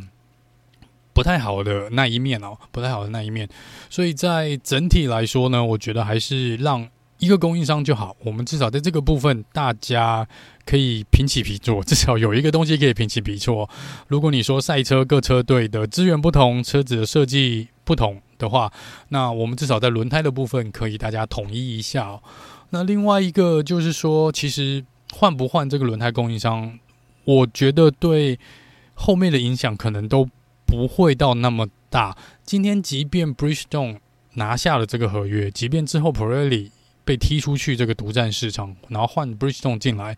[1.14, 3.48] 不太好的那一面哦，不太好的那一面。
[3.88, 6.86] 所以在整体来说呢，我觉得还是让。
[7.18, 10.28] 一个供应商就好，我们至少在这个部分，大家
[10.66, 13.68] 可以平起平坐，至少有一个东西可以平起平坐。
[14.08, 18.72] 如果你说赛车各车队的资源不同，车子的设计不同的话，
[19.08, 22.20] 那我们至少在轮胎的部分可以大家统一一下。
[22.70, 26.78] 那另外一个就是说，其实换不换这个轮胎供应商，
[27.24, 28.38] 我觉得对
[28.94, 30.28] 后面的影响可能都
[30.64, 32.16] 不会到那么大。
[32.42, 33.98] 今天即便 Bridgestone
[34.34, 36.70] 拿下了这个合约，即便之后 Pirelli
[37.04, 40.16] 被踢出去这个独占市场，然后换 Bridgestone 进来，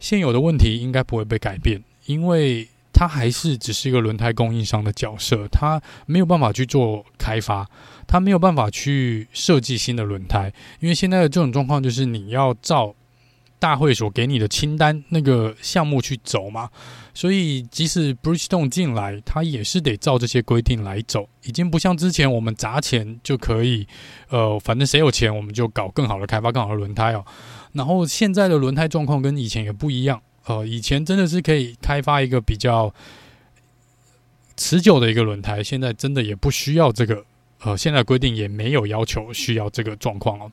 [0.00, 7.68] 现有的问题应该不会被改变，因为它还是只是一个轮胎供应商的角色，它没有办法去做开发，
[8.06, 12.94] 它没有办法去设计新的轮胎，因为现在的这种状况就是你要照。
[13.60, 16.70] 大会所给你的清单那个项目去走嘛，
[17.12, 23.84] 所以即使 Bridgestone 进来，它也是得照这些规定来走，已经不像之前我们砸钱就可以，
[24.28, 27.24] 呃，反正谁有钱我们就搞更好的开发，更好的轮胎哦。
[27.78, 32.92] 然后现在的轮胎状况跟以前也不一样，呃，以前真的是可以开发一个比较
[34.56, 37.24] 持久的一个轮胎，现在真的也不需要这个，
[37.60, 40.50] 呃，现在规定也没有要求需要这个状况了。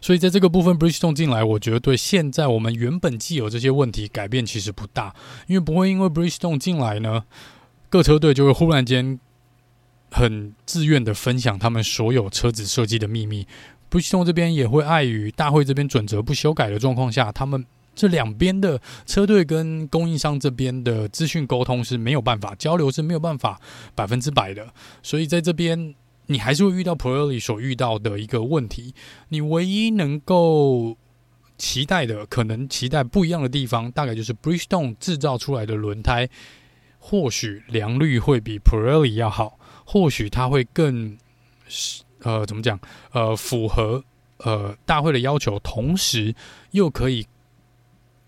[0.00, 5.14] 所以在这个部分，Bridgestone 进来，我觉得对现在我们原本既有这些问题改变其实不大，
[5.46, 7.24] 因为不会因为 Bridgestone 进来呢，
[7.90, 9.20] 各车队就会忽然间
[10.10, 13.46] 很自愿的分享他们所有车子设计的秘密。
[13.90, 17.64] Bridgestone 这边也会碍于大会这边准则不修改的状况下，他们
[17.94, 23.60] 这两边的车队跟供应商这边的资讯沟通是没有办法交流，是没有办法
[23.94, 24.72] 百分之百的，
[25.02, 25.94] 所以在这边。
[26.28, 28.92] 你还是会遇到 Pirelli 所遇到的一个问题。
[29.28, 30.96] 你唯一能够
[31.56, 36.28] 期待的，可能期待不一样的地方，大概就是 Bridgestone 制造出来的轮胎，
[36.98, 41.16] 或许良率会比 Pirelli 要好，或许它会更
[42.22, 42.78] 呃怎么讲
[43.12, 44.04] 呃符合
[44.38, 46.34] 呃大会的要求，同时
[46.70, 47.26] 又可以。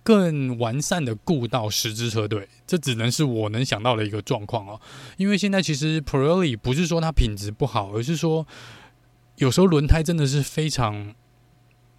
[0.05, 4.80] 更完善的顾到十支车队，这只能是我能想到的一个状况哦。
[5.18, 8.47] 因为现在其实 Pirelli 不是说它品质不好，而是说
[9.36, 11.14] 有时候轮胎真的是非常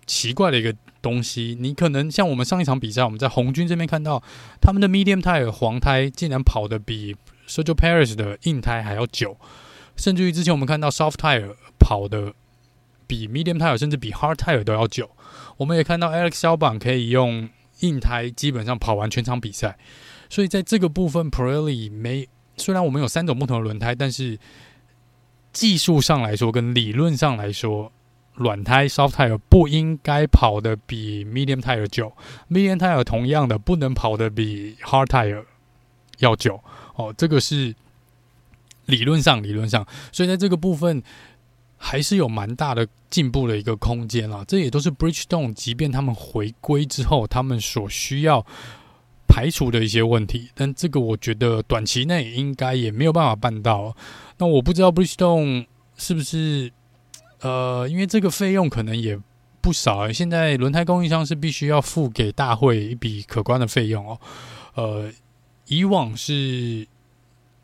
[0.08, 1.56] 奇怪的一个东西。
[1.60, 4.24] 你可能像我们上一场比赛，我们在红军这边看到
[4.60, 7.16] 他们的 Medium Tire 黄胎竟然跑得比
[7.48, 9.38] Sergio Perez 的硬胎还要久，
[9.96, 12.34] 甚至于之前我们看到 Soft Tire 跑的
[13.08, 15.10] 比 Medium Tire 甚至比 Hard Tire 都要久。
[15.58, 17.50] 我们也看到 Alex Albon 可以用。
[17.82, 19.78] 硬胎基本上跑完全场比赛，
[20.30, 22.28] 所以在这个部分，Pirelli 没，
[22.58, 24.38] 虽然我们有三种不同的轮胎，但是
[25.54, 27.90] 技术上来说跟理论上来说，
[28.34, 32.12] 软胎 Soft Tire 不应该跑的比 Medium Tire 久
[32.50, 35.46] ，Medium Tire 同样的不能跑的比 Hard Tire
[36.18, 36.62] 要久。
[36.96, 37.74] 哦，这个是
[38.88, 41.02] 理论上，理论上，所以在这个部分。
[41.82, 48.46] 还是有蛮大的进步的一个空间啦，这也都是 Bridgestone 即便他们回归之后，他们所需要
[49.28, 50.50] 排除的一些问题。
[50.54, 53.96] 但这个我觉得短期内应该也没有办法办到。
[54.38, 56.70] 那我不知道 Bridgestone 是不是
[57.40, 59.18] 呃，因为这个费用可能也
[59.62, 60.12] 不少欸。
[60.12, 64.20] 现在轮胎供应商是必须要付给大会一笔可观的费用哦。
[64.76, 65.10] 呃，
[65.68, 66.86] 以往是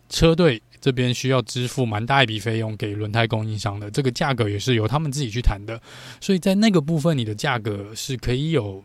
[0.07, 0.61] 车队。
[0.86, 5.81] 这边需要支付蛮大一笔费用给轮胎供应商的，这个价格也是由他们自己去谈的，
[6.21, 8.83] 所以在那个部分，你的价格是可以有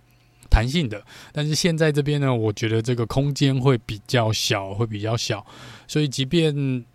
[0.48, 1.05] 弹性的。
[1.30, 5.44] 但是现在这边呢，我觉得这个空间会比较小，会比较小。
[5.86, 6.55] 所以即便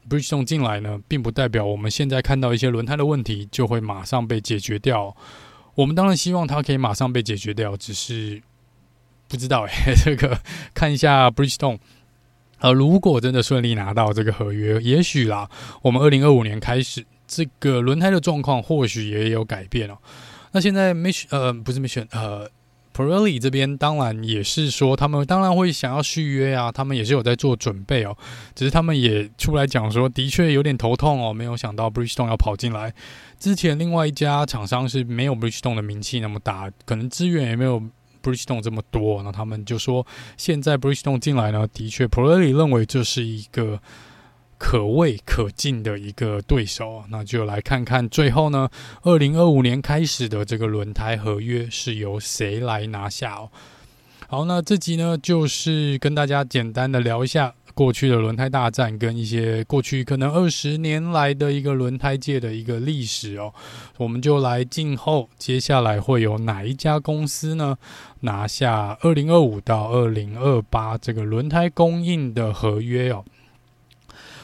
[0.09, 5.15] Bridgestone 进来呢，并不代表我们现在看到一些轮胎的问题就会马上被解决掉。
[5.75, 8.41] 我们当然希望它可以马上被解决掉，只是
[9.27, 10.41] 不知道哎， 这个
[10.73, 11.77] 看一下 Bridgestone。
[12.65, 15.47] 呃，如果真的顺利拿到这个合约，也许啦，
[15.83, 19.97] 我们二零二五年开始这个轮胎的状况或许也有改变哦。
[20.51, 22.49] 那现在 Mich 呃不是 Mich 呃。
[22.97, 28.15] Pirelli 这边当然也是说，他们当然会想要续约啊，他们也是有在做准备哦。
[28.55, 32.93] 只是他们也出来讲说，的确有点头痛哦，没有想到 Bridgestone 要跑进来。
[33.37, 37.83] 之前另外一家厂商是没有 Bridgestone 的名气那么大，可能资源也没有
[38.25, 39.21] Bridgestone 这么多。
[39.23, 40.05] 那他们就说，
[40.37, 43.79] 现在 Bridgestone 进来呢，的确 Pirelli 认为这是一个。
[44.57, 48.69] 可畏可敬的一个对手，那就来看看最后呢，
[49.03, 53.51] 二零二五年开始的这个轮胎合约是由谁来拿下哦。
[54.29, 63.53] 好，那这集呢，就是跟大家简单的聊一下过去的轮胎大战，跟一些过去可能二十年来的一个轮胎界的一个历史哦。
[63.97, 67.77] 我们就来静候接下来会有哪一家公司呢，
[68.21, 73.23] 拿下二零二五到二零二八这个轮胎供应的合约哦。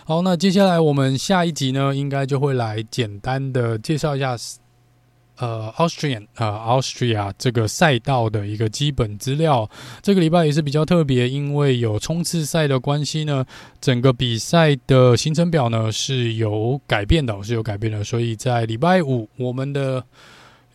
[0.03, 4.35] 好，那接下来我们下一集呢，应该就会来简单的介绍一下，
[5.41, 9.67] 呃，Austrian 呃，Austria 这个赛道的一个基本资料。
[10.03, 13.43] 这个礼拜也是比较特别，因为有冲刺赛的关系呢，
[13.81, 18.03] 整个比赛的行程表呢是有改变的，是有改变的。
[18.03, 20.03] 所以在礼拜五，我们的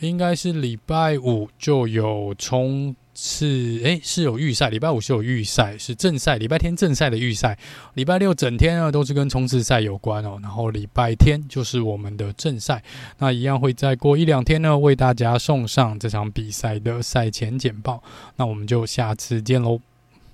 [0.00, 2.94] 应该是礼拜五就有冲。
[3.18, 7.56] 是，诶，是有预赛，礼拜五是有预赛，是正赛，礼拜天正赛的预赛，
[7.94, 12.82] 礼拜六整天呢都是跟冲刺赛有关哦，然后礼拜天就是我们的正赛，
[13.18, 18.02] 那一样会再过一两天呢为大家送上这场比赛的赛前简报，
[18.36, 19.80] 那我们就下次见喽，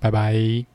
[0.01, 0.72] 拜拜。